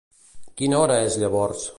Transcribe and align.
Quina 0.61 0.79
hora 0.79 0.97
és 1.11 1.19
llavors? 1.25 1.69